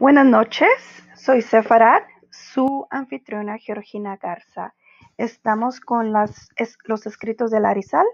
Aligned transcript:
Buenas 0.00 0.26
noches, 0.26 1.02
soy 1.16 1.42
Sefarat, 1.42 2.04
su 2.30 2.86
anfitriona 2.88 3.58
Georgina 3.58 4.16
Garza. 4.16 4.72
Estamos 5.16 5.80
con 5.80 6.12
los 6.12 7.06
escritos 7.06 7.50
de 7.50 7.58
Larizal 7.58 8.06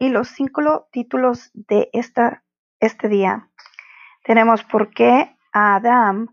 y 0.00 0.08
los 0.08 0.26
cinco 0.26 0.88
títulos 0.90 1.52
de 1.54 1.90
este 1.92 3.08
día. 3.08 3.48
Tenemos 4.24 4.64
por 4.64 4.90
qué 4.90 5.36
a 5.52 5.76
Adán 5.76 6.26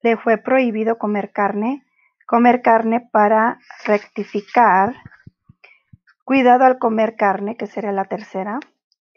le 0.00 0.16
fue 0.16 0.38
prohibido 0.38 0.96
comer 0.96 1.32
carne, 1.32 1.84
comer 2.26 2.62
carne 2.62 3.06
para 3.12 3.58
rectificar, 3.84 4.96
cuidado 6.24 6.64
al 6.64 6.78
comer 6.78 7.14
carne, 7.14 7.58
que 7.58 7.66
sería 7.66 7.92
la 7.92 8.06
tercera, 8.06 8.58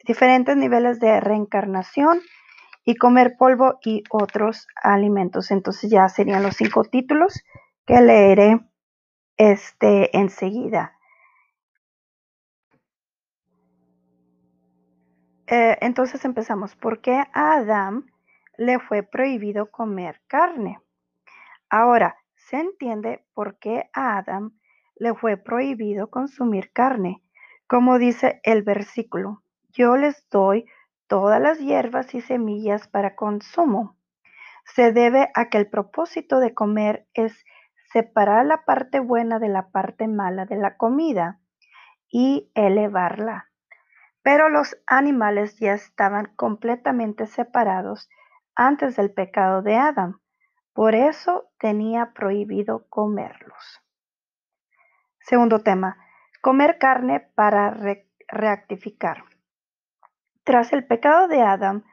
diferentes 0.06 0.58
niveles 0.58 1.00
de 1.00 1.22
reencarnación, 1.22 2.20
y 2.86 2.96
comer 2.96 3.36
polvo 3.38 3.80
y 3.84 4.04
otros 4.10 4.68
alimentos. 4.82 5.52
Entonces 5.52 5.90
ya 5.90 6.10
serían 6.10 6.44
los 6.44 6.56
cinco 6.56 6.84
títulos 6.84 7.44
que 7.86 8.02
leeré 8.02 8.60
este 9.38 10.16
enseguida. 10.18 10.98
Eh, 15.48 15.78
entonces 15.82 16.24
empezamos. 16.26 16.76
¿Por 16.76 17.02
qué 17.02 17.24
a 17.34 17.54
Adán 17.58 18.06
le 18.58 18.80
fue 18.80 19.04
prohibido 19.04 19.70
comer 19.72 20.22
carne? 20.28 20.80
Ahora, 21.70 22.18
se 22.36 22.58
entiende 22.58 23.26
por 23.34 23.58
qué 23.58 23.90
a 23.94 24.18
Adán 24.18 24.54
le 24.96 25.14
fue 25.14 25.38
prohibido 25.38 26.10
consumir 26.10 26.72
carne. 26.72 27.22
Como 27.68 27.98
dice 27.98 28.40
el 28.44 28.64
versículo, 28.64 29.44
yo 29.70 29.98
les 29.98 30.28
doy 30.30 30.66
todas 31.14 31.40
las 31.40 31.60
hierbas 31.60 32.16
y 32.16 32.22
semillas 32.22 32.88
para 32.88 33.16
consumo. 33.16 34.00
Se 34.66 34.92
debe 34.92 35.30
a 35.36 35.48
que 35.50 35.60
el 35.60 35.70
propósito 35.70 36.40
de 36.40 36.56
comer 36.56 37.06
es 37.14 37.46
separar 37.92 38.48
la 38.48 38.66
parte 38.66 39.00
buena 39.00 39.38
de 39.38 39.48
la 39.48 39.70
parte 39.70 40.08
mala 40.08 40.46
de 40.46 40.56
la 40.56 40.76
comida 40.76 41.40
y 42.10 42.50
elevarla. 42.56 43.52
Pero 44.24 44.50
los 44.50 44.76
animales 44.88 45.60
ya 45.60 45.76
estaban 45.76 46.34
completamente 46.36 47.28
separados 47.28 48.10
antes 48.56 48.96
del 48.96 49.14
pecado 49.14 49.62
de 49.62 49.76
Adán. 49.76 50.16
Por 50.74 50.96
eso 50.96 51.52
tenía 51.60 52.14
prohibido 52.14 52.88
comerlos. 52.90 53.84
Segundo 55.20 55.60
tema, 55.60 55.96
comer 56.42 56.80
carne 56.80 57.20
para 57.36 57.78
reactificar. 58.30 59.26
Tras 60.44 60.74
el 60.74 60.86
pecado 60.86 61.30
de 61.30 61.42
Adán, 61.42 61.86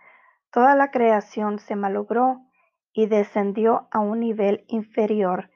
toda 0.50 0.74
la 0.74 0.90
creación 0.90 1.60
se 1.60 1.76
malogró 1.76 2.40
y 2.92 3.06
descendió 3.06 3.88
a 3.92 4.00
un 4.00 4.18
nivel 4.18 4.64
inferior, 4.66 5.50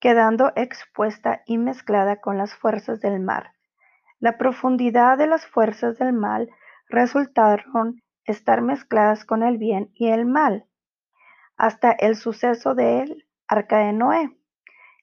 quedando 0.00 0.52
expuesta 0.56 1.42
y 1.46 1.58
mezclada 1.58 2.20
con 2.20 2.38
las 2.38 2.52
fuerzas 2.54 3.00
del 3.00 3.20
mar. 3.20 3.52
La 4.18 4.36
profundidad 4.36 5.16
de 5.16 5.28
las 5.28 5.46
fuerzas 5.46 5.96
del 5.98 6.12
mal 6.12 6.50
resultaron 6.88 8.02
estar 8.24 8.62
mezcladas 8.62 9.24
con 9.24 9.44
el 9.44 9.56
bien 9.56 9.90
y 9.94 10.08
el 10.08 10.26
mal, 10.26 10.66
hasta 11.56 11.92
el 11.92 12.16
suceso 12.16 12.74
del 12.74 13.28
arca 13.46 13.78
de 13.78 13.92
Noé. 13.92 14.36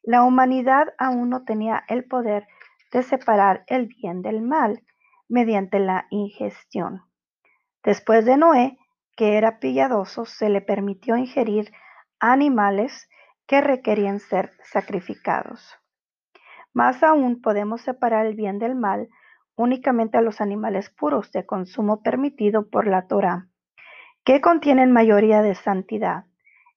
La 0.03 0.23
humanidad 0.23 0.93
aún 0.97 1.29
no 1.29 1.45
tenía 1.45 1.83
el 1.87 2.03
poder 2.03 2.45
de 2.91 3.03
separar 3.03 3.63
el 3.67 3.87
bien 3.87 4.21
del 4.21 4.41
mal 4.41 4.83
mediante 5.29 5.79
la 5.79 6.07
ingestión. 6.09 7.07
Después 7.87 8.25
de 8.25 8.35
Noé, 8.35 8.77
que 9.15 9.37
era 9.37 9.59
pilladoso, 9.59 10.25
se 10.25 10.49
le 10.49 10.59
permitió 10.59 11.15
ingerir 11.15 11.71
animales 12.19 13.07
que 13.47 13.61
requerían 13.61 14.19
ser 14.19 14.51
sacrificados. 14.61 15.73
Más 16.73 17.01
aún 17.01 17.41
podemos 17.41 17.79
separar 17.79 18.25
el 18.25 18.35
bien 18.35 18.59
del 18.59 18.75
mal 18.75 19.07
únicamente 19.55 20.17
a 20.17 20.21
los 20.21 20.41
animales 20.41 20.89
puros 20.89 21.31
de 21.31 21.45
consumo 21.45 22.03
permitido 22.03 22.69
por 22.69 22.87
la 22.87 23.07
Torah, 23.07 23.47
que 24.25 24.41
contienen 24.41 24.91
mayoría 24.91 25.41
de 25.41 25.55
santidad. 25.55 26.25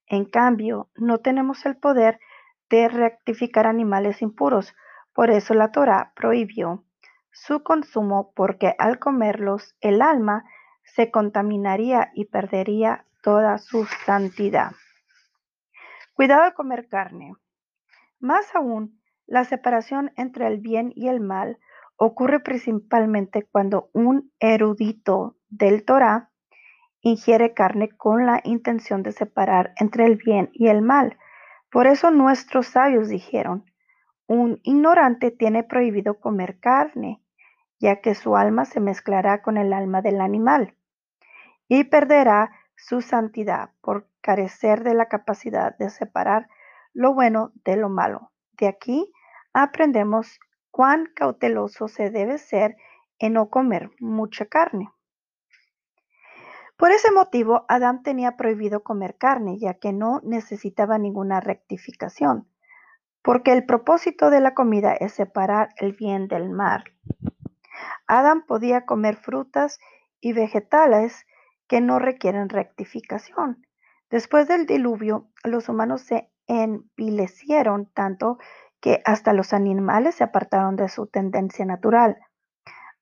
En 0.07 0.23
cambio, 0.23 0.91
no 0.95 1.17
tenemos 1.17 1.65
el 1.65 1.75
poder 1.75 2.21
de 2.69 2.87
rectificar 2.87 3.67
animales 3.67 4.21
impuros, 4.21 4.73
por 5.13 5.29
eso 5.29 5.55
la 5.55 5.73
Torah 5.73 6.13
prohibió 6.15 6.85
su 7.33 7.63
consumo 7.63 8.31
porque 8.33 8.75
al 8.79 8.97
comerlos 8.97 9.75
el 9.81 10.01
alma 10.01 10.45
se 10.83 11.11
contaminaría 11.11 12.11
y 12.13 12.25
perdería 12.25 13.05
toda 13.21 13.57
su 13.57 13.85
santidad. 14.05 14.71
Cuidado 16.13 16.43
al 16.43 16.53
comer 16.53 16.87
carne. 16.87 17.33
Más 18.19 18.53
aún, 18.55 19.01
la 19.25 19.45
separación 19.45 20.11
entre 20.17 20.47
el 20.47 20.57
bien 20.59 20.91
y 20.95 21.07
el 21.07 21.21
mal 21.21 21.57
ocurre 21.95 22.39
principalmente 22.39 23.47
cuando 23.51 23.89
un 23.93 24.31
erudito 24.39 25.37
del 25.49 25.85
Torah 25.85 26.31
ingiere 27.01 27.53
carne 27.53 27.89
con 27.89 28.25
la 28.25 28.41
intención 28.43 29.03
de 29.03 29.11
separar 29.11 29.73
entre 29.77 30.05
el 30.05 30.15
bien 30.17 30.49
y 30.53 30.67
el 30.67 30.81
mal. 30.81 31.17
Por 31.71 31.87
eso 31.87 32.11
nuestros 32.11 32.67
sabios 32.67 33.07
dijeron, 33.07 33.65
un 34.27 34.59
ignorante 34.63 35.31
tiene 35.31 35.63
prohibido 35.63 36.19
comer 36.19 36.59
carne, 36.59 37.21
ya 37.81 37.99
que 37.99 38.13
su 38.13 38.37
alma 38.37 38.65
se 38.65 38.79
mezclará 38.79 39.41
con 39.41 39.57
el 39.57 39.73
alma 39.73 40.01
del 40.01 40.21
animal 40.21 40.75
y 41.67 41.83
perderá 41.85 42.51
su 42.75 43.01
santidad 43.01 43.71
por 43.81 44.07
carecer 44.21 44.83
de 44.83 44.93
la 44.93 45.07
capacidad 45.07 45.75
de 45.77 45.89
separar 45.89 46.47
lo 46.93 47.13
bueno 47.13 47.51
de 47.65 47.77
lo 47.77 47.89
malo. 47.89 48.31
De 48.53 48.67
aquí 48.67 49.11
aprendemos 49.51 50.39
cuán 50.69 51.09
cauteloso 51.15 51.87
se 51.87 52.11
debe 52.11 52.37
ser 52.37 52.77
en 53.17 53.33
no 53.33 53.49
comer 53.49 53.89
mucha 53.99 54.45
carne. 54.45 54.89
Por 56.77 56.91
ese 56.91 57.11
motivo, 57.11 57.65
Adán 57.67 58.03
tenía 58.03 58.37
prohibido 58.37 58.83
comer 58.83 59.15
carne, 59.17 59.59
ya 59.59 59.75
que 59.75 59.93
no 59.93 60.19
necesitaba 60.23 60.97
ninguna 60.97 61.39
rectificación, 61.39 62.47
porque 63.21 63.53
el 63.53 63.65
propósito 63.65 64.29
de 64.29 64.39
la 64.39 64.53
comida 64.53 64.93
es 64.93 65.13
separar 65.13 65.69
el 65.77 65.93
bien 65.93 66.27
del 66.27 66.49
mal. 66.49 66.83
Adán 68.07 68.45
podía 68.45 68.85
comer 68.85 69.15
frutas 69.15 69.79
y 70.19 70.33
vegetales 70.33 71.25
que 71.67 71.81
no 71.81 71.99
requieren 71.99 72.49
rectificación. 72.49 73.65
Después 74.09 74.47
del 74.47 74.65
diluvio, 74.65 75.29
los 75.43 75.69
humanos 75.69 76.01
se 76.01 76.29
envilecieron 76.47 77.89
tanto 77.93 78.37
que 78.81 79.01
hasta 79.05 79.31
los 79.31 79.53
animales 79.53 80.15
se 80.15 80.23
apartaron 80.23 80.75
de 80.75 80.89
su 80.89 81.07
tendencia 81.07 81.65
natural. 81.65 82.17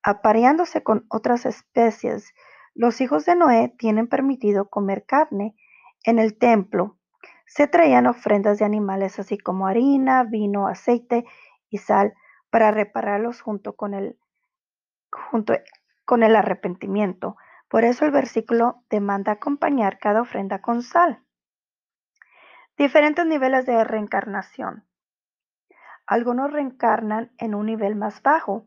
Apareándose 0.02 0.82
con 0.82 1.04
otras 1.08 1.46
especies, 1.46 2.32
los 2.74 3.00
hijos 3.00 3.24
de 3.24 3.34
Noé 3.34 3.74
tienen 3.76 4.06
permitido 4.06 4.68
comer 4.68 5.04
carne 5.04 5.56
en 6.04 6.18
el 6.18 6.38
templo. 6.38 6.96
Se 7.46 7.66
traían 7.66 8.06
ofrendas 8.06 8.58
de 8.58 8.64
animales 8.64 9.18
así 9.18 9.36
como 9.36 9.66
harina, 9.66 10.22
vino, 10.22 10.68
aceite 10.68 11.24
y 11.68 11.78
sal 11.78 12.14
para 12.50 12.70
repararlos 12.70 13.40
junto 13.40 13.74
con 13.74 13.94
el, 13.94 14.16
junto 15.10 15.54
con 16.04 16.22
el 16.22 16.36
arrepentimiento. 16.36 17.36
Por 17.68 17.84
eso 17.84 18.04
el 18.04 18.10
versículo 18.10 18.82
demanda 18.90 19.32
acompañar 19.32 19.98
cada 19.98 20.22
ofrenda 20.22 20.60
con 20.60 20.82
sal. 20.82 21.22
Diferentes 22.76 23.26
niveles 23.26 23.66
de 23.66 23.84
reencarnación. 23.84 24.84
Algunos 26.06 26.52
reencarnan 26.52 27.30
en 27.38 27.54
un 27.54 27.66
nivel 27.66 27.94
más 27.94 28.22
bajo 28.22 28.66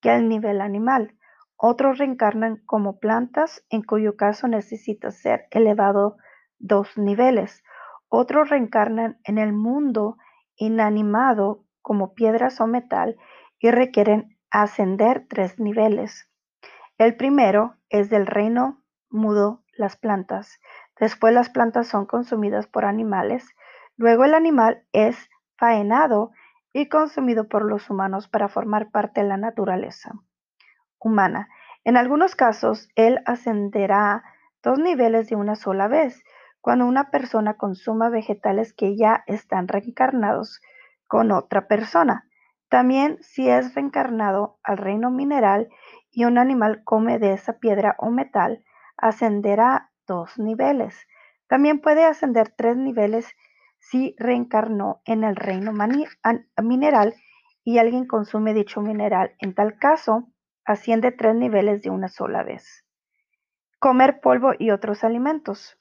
que 0.00 0.14
el 0.14 0.28
nivel 0.28 0.60
animal. 0.60 1.18
Otros 1.56 1.98
reencarnan 1.98 2.62
como 2.64 2.98
plantas, 2.98 3.64
en 3.68 3.82
cuyo 3.82 4.16
caso 4.16 4.48
necesita 4.48 5.10
ser 5.10 5.48
elevado 5.50 6.16
dos 6.58 6.96
niveles. 6.96 7.62
Otros 8.08 8.48
reencarnan 8.48 9.18
en 9.24 9.38
el 9.38 9.52
mundo 9.52 10.16
inanimado 10.56 11.64
como 11.82 12.14
piedras 12.14 12.60
o 12.60 12.66
metal 12.66 13.16
y 13.58 13.70
requieren 13.70 14.37
ascender 14.50 15.26
tres 15.28 15.58
niveles. 15.58 16.28
El 16.98 17.16
primero 17.16 17.76
es 17.90 18.10
del 18.10 18.26
reino 18.26 18.82
mudo, 19.10 19.62
las 19.76 19.96
plantas. 19.96 20.60
Después 20.98 21.32
las 21.32 21.50
plantas 21.50 21.86
son 21.86 22.06
consumidas 22.06 22.66
por 22.66 22.84
animales. 22.84 23.46
Luego 23.96 24.24
el 24.24 24.34
animal 24.34 24.84
es 24.92 25.30
faenado 25.56 26.32
y 26.72 26.88
consumido 26.88 27.48
por 27.48 27.64
los 27.64 27.88
humanos 27.90 28.28
para 28.28 28.48
formar 28.48 28.90
parte 28.90 29.22
de 29.22 29.28
la 29.28 29.36
naturaleza 29.36 30.12
humana. 30.98 31.48
En 31.84 31.96
algunos 31.96 32.34
casos, 32.34 32.88
él 32.96 33.20
ascenderá 33.24 34.24
dos 34.62 34.78
niveles 34.78 35.28
de 35.28 35.36
una 35.36 35.56
sola 35.56 35.88
vez, 35.88 36.22
cuando 36.60 36.86
una 36.86 37.10
persona 37.10 37.54
consuma 37.54 38.10
vegetales 38.10 38.74
que 38.74 38.96
ya 38.96 39.22
están 39.26 39.68
reencarnados 39.68 40.60
con 41.06 41.32
otra 41.32 41.66
persona. 41.68 42.27
También 42.68 43.18
si 43.22 43.48
es 43.48 43.74
reencarnado 43.74 44.58
al 44.62 44.78
reino 44.78 45.10
mineral 45.10 45.68
y 46.10 46.24
un 46.24 46.38
animal 46.38 46.82
come 46.84 47.18
de 47.18 47.32
esa 47.32 47.58
piedra 47.58 47.96
o 47.98 48.10
metal, 48.10 48.64
ascenderá 48.96 49.90
dos 50.06 50.38
niveles. 50.38 51.06
También 51.46 51.80
puede 51.80 52.04
ascender 52.04 52.50
tres 52.50 52.76
niveles 52.76 53.34
si 53.78 54.14
reencarnó 54.18 55.00
en 55.04 55.24
el 55.24 55.36
reino 55.36 55.72
mineral 56.62 57.14
y 57.64 57.78
alguien 57.78 58.06
consume 58.06 58.54
dicho 58.54 58.80
mineral. 58.80 59.34
En 59.38 59.54
tal 59.54 59.78
caso, 59.78 60.28
asciende 60.64 61.12
tres 61.12 61.34
niveles 61.34 61.82
de 61.82 61.90
una 61.90 62.08
sola 62.08 62.42
vez. 62.42 62.84
Comer 63.78 64.20
polvo 64.20 64.52
y 64.58 64.70
otros 64.70 65.04
alimentos. 65.04 65.78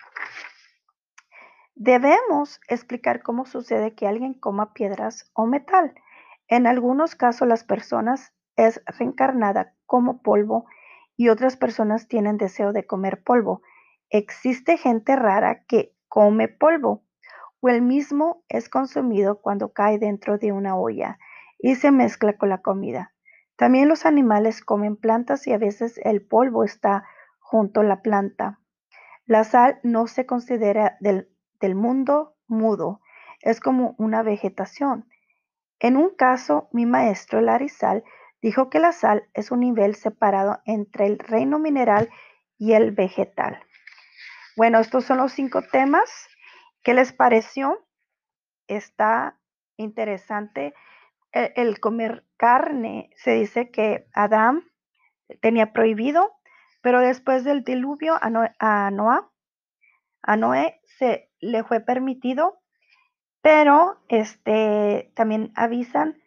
Debemos 1.76 2.60
explicar 2.68 3.22
cómo 3.22 3.46
sucede 3.46 3.94
que 3.94 4.08
alguien 4.08 4.34
coma 4.34 4.74
piedras 4.74 5.30
o 5.34 5.46
metal. 5.46 5.94
En 6.48 6.68
algunos 6.68 7.16
casos 7.16 7.48
las 7.48 7.64
personas 7.64 8.34
es 8.56 8.82
reencarnada 8.86 9.74
como 9.86 10.22
polvo 10.22 10.66
y 11.16 11.30
otras 11.30 11.58
personas 11.58 12.08
tienen 12.08 12.38
deseo 12.38 12.74
de 12.74 12.86
comer 12.86 13.24
polvo. 13.24 13.62
Existe 14.10 14.78
gente 14.78 15.16
rara 15.16 15.64
que 15.66 15.94
come 16.08 16.48
polvo 16.48 17.04
o 17.60 17.70
el 17.70 17.82
mismo 17.82 18.44
es 18.50 18.70
consumido 18.70 19.42
cuando 19.42 19.74
cae 19.74 20.00
dentro 20.00 20.38
de 20.38 20.52
una 20.52 20.78
olla 20.78 21.20
y 21.60 21.76
se 21.76 21.92
mezcla 21.92 22.38
con 22.38 22.50
la 22.50 22.62
comida. 22.62 23.14
También 23.56 23.90
los 23.90 24.06
animales 24.06 24.64
comen 24.64 24.96
plantas 24.96 25.48
y 25.48 25.54
a 25.54 25.58
veces 25.58 26.00
el 26.04 26.22
polvo 26.22 26.64
está 26.64 27.04
junto 27.40 27.82
a 27.82 27.84
la 27.84 28.02
planta. 28.02 28.60
La 29.26 29.44
sal 29.44 29.80
no 29.84 30.08
se 30.08 30.26
considera 30.26 30.98
del 31.00 31.30
del 31.60 31.76
mundo 31.76 32.36
mudo 32.48 33.02
es 33.42 33.60
como 33.60 33.96
una 33.98 34.24
vegetación. 34.24 35.08
En 35.80 35.98
un 35.98 36.16
caso, 36.16 36.70
mi 36.72 36.86
maestro 36.86 37.42
Larizal 37.42 38.04
dijo 38.42 38.70
que 38.70 38.80
la 38.80 38.92
sal 38.92 39.28
es 39.34 39.52
un 39.52 39.60
nivel 39.60 39.96
separado 39.96 40.62
entre 40.66 41.06
el 41.06 41.20
reino 41.20 41.60
mineral 41.60 42.10
y 42.58 42.74
el 42.74 42.92
vegetal. 42.92 43.62
Bueno, 44.56 44.80
estos 44.80 45.06
son 45.06 45.18
los 45.18 45.34
cinco 45.34 45.62
temas. 45.62 46.30
¿Qué 46.84 46.94
les 46.94 47.14
pareció? 47.14 47.86
Está 48.68 49.40
interesante 49.78 50.74
e, 51.32 51.54
el, 51.56 51.80
comer 51.80 52.26
carne. 52.38 53.12
Se 53.16 53.32
dice 53.32 53.70
que 53.70 54.08
Adán 54.14 54.64
tenía 55.42 55.74
prohibido, 55.74 56.34
pero 56.82 57.02
después 57.02 57.44
del 57.44 57.64
diluvio 57.64 58.16
a, 58.20 58.30
Noah, 58.90 59.30
a 60.24 60.38
Noé 60.38 60.82
se 60.86 61.30
le 61.40 61.64
fue 61.64 61.80
permitido, 61.80 62.60
pero 63.48 63.96
este 64.10 65.10
también 65.16 65.54
avisan 65.56 66.22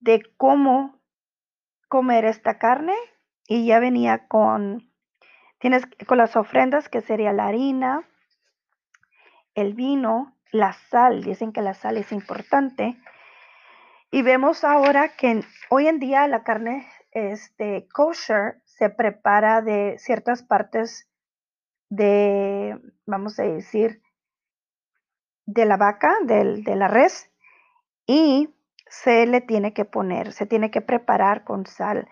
de 0.00 0.24
cómo 0.36 1.00
comer 1.86 2.24
esta 2.24 2.58
carne 2.58 2.96
y 3.46 3.64
ya 3.64 3.78
venía 3.78 4.26
con 4.26 4.90
tienes 5.60 5.84
con 6.08 6.18
las 6.18 6.34
ofrendas 6.34 6.88
que 6.88 7.00
sería 7.00 7.32
la 7.32 7.46
harina, 7.46 8.08
el 9.54 9.74
vino, 9.74 10.36
la 10.50 10.72
sal, 10.72 11.22
dicen 11.22 11.52
que 11.52 11.62
la 11.62 11.74
sal 11.74 11.96
es 11.96 12.10
importante. 12.10 13.00
Y 14.10 14.22
vemos 14.22 14.64
ahora 14.64 15.14
que 15.16 15.44
hoy 15.70 15.86
en 15.86 16.00
día 16.00 16.26
la 16.26 16.42
carne 16.42 16.88
este 17.12 17.86
kosher 17.94 18.60
se 18.64 18.90
prepara 18.90 19.62
de 19.62 19.94
ciertas 20.00 20.42
partes 20.42 21.08
de, 21.88 22.80
vamos 23.06 23.38
a 23.38 23.44
decir, 23.44 24.02
de 25.46 25.64
la 25.64 25.76
vaca, 25.76 26.16
de 26.24 26.76
la 26.76 26.88
res, 26.88 27.30
y 28.06 28.50
se 28.88 29.26
le 29.26 29.40
tiene 29.40 29.72
que 29.72 29.84
poner, 29.84 30.32
se 30.32 30.46
tiene 30.46 30.70
que 30.70 30.80
preparar 30.80 31.44
con 31.44 31.66
sal 31.66 32.08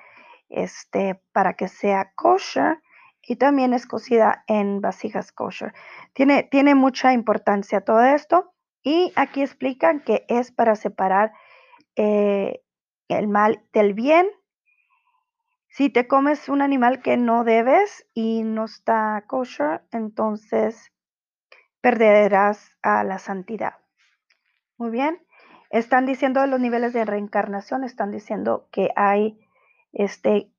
este, 0.49 1.21
para 1.33 1.55
que 1.55 1.69
sea 1.69 2.13
kosher 2.15 2.81
y 3.23 3.37
también 3.37 3.73
es 3.73 3.87
cocida 3.87 4.45
en 4.47 4.81
vasijas 4.81 5.33
kosher. 5.33 5.73
Tiene, 6.13 6.43
tiene 6.43 6.75
mucha 6.75 7.13
importancia 7.13 7.81
todo 7.81 8.03
esto 8.03 8.53
y 8.83 9.13
aquí 9.17 9.43
explican 9.43 10.01
que 10.01 10.25
es 10.29 10.53
para 10.53 10.77
separar 10.77 11.33
eh, 11.97 12.63
el 13.09 13.29
mal 13.29 13.65
del 13.73 13.95
bien 13.95 14.27
si 15.77 15.91
te 15.91 16.07
comes 16.07 16.49
un 16.49 16.63
animal 16.63 17.03
que 17.03 17.17
no 17.17 17.43
debes 17.43 18.07
y 18.15 18.45
no 18.45 18.67
está 18.67 19.25
kosher, 19.27 19.83
entonces 19.91 20.93
perderás 21.85 22.79
a 22.83 23.05
la 23.05 23.19
santidad. 23.19 23.75
Muy 24.79 24.91
bien. 24.91 25.19
Están 25.69 26.07
diciendo 26.07 26.47
los 26.47 26.59
niveles 26.59 26.95
de 26.95 27.05
reencarnación, 27.05 27.85
están 27.85 28.11
diciendo 28.11 28.71
que 28.73 28.89
hay 28.97 29.39
este, 29.93 30.51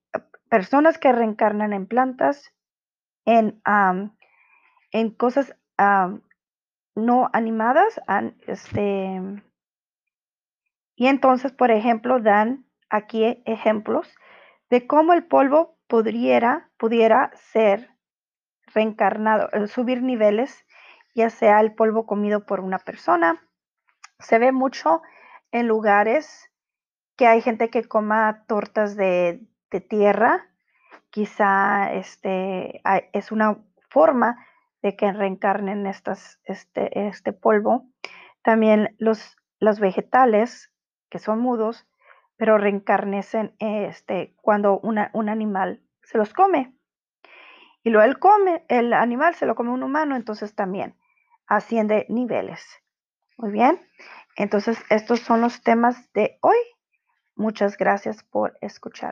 personas 0.51 0.99
que 0.99 1.11
reencarnan 1.11 1.73
en 1.73 1.87
plantas, 1.87 2.53
en, 3.25 3.59
en 4.91 5.09
cosas 5.15 5.55
no 6.93 7.29
animadas, 7.33 7.99
este, 8.45 9.19
y 10.95 11.07
entonces, 11.07 11.51
por 11.51 11.71
ejemplo, 11.71 12.19
dan 12.19 12.67
aquí 12.91 13.41
ejemplos 13.45 14.13
de 14.69 14.85
cómo 14.85 15.13
el 15.13 15.25
polvo 15.25 15.75
pudiera, 15.87 16.69
pudiera 16.77 17.31
ser 17.33 17.89
reencarnado, 18.75 19.49
subir 19.65 20.03
niveles, 20.03 20.67
ya 21.15 21.29
sea 21.29 21.61
el 21.61 21.73
polvo 21.73 22.05
comido 22.05 22.45
por 22.45 22.59
una 22.59 22.77
persona. 22.77 23.41
Se 24.19 24.37
ve 24.37 24.51
mucho 24.51 25.01
en 25.51 25.67
lugares 25.67 26.51
que 27.15 27.25
hay 27.25 27.41
gente 27.41 27.69
que 27.69 27.85
coma 27.85 28.43
tortas 28.47 28.95
de, 28.95 29.47
tierra. 29.89 30.47
Quizá 31.09 31.91
este, 31.91 32.81
es 33.11 33.33
una 33.33 33.57
forma 33.89 34.45
de 34.81 34.95
que 34.95 35.11
reencarnen 35.11 35.85
estas, 35.85 36.39
este, 36.45 37.07
este 37.07 37.33
polvo. 37.33 37.85
También 38.41 38.95
los, 38.99 39.35
los 39.59 39.81
vegetales, 39.81 40.71
que 41.09 41.19
son 41.19 41.39
mudos, 41.39 41.85
pero 42.37 42.57
reencarnecen 42.57 43.53
este, 43.59 44.33
cuando 44.41 44.79
un 44.79 45.29
animal 45.29 45.81
se 46.03 46.17
los 46.17 46.33
come. 46.33 46.73
Y 47.83 47.89
luego 47.89 48.05
él 48.05 48.17
come, 48.17 48.65
el 48.69 48.93
animal 48.93 49.35
se 49.35 49.45
lo 49.45 49.55
come 49.55 49.71
un 49.71 49.83
humano, 49.83 50.15
entonces 50.15 50.55
también 50.55 50.95
asciende 51.47 52.05
niveles. 52.09 52.61
Muy 53.37 53.51
bien, 53.51 53.79
entonces 54.37 54.77
estos 54.89 55.19
son 55.19 55.41
los 55.41 55.61
temas 55.61 56.11
de 56.13 56.37
hoy. 56.41 56.57
Muchas 57.35 57.77
gracias 57.77 58.23
por 58.23 58.57
escuchar. 58.61 59.03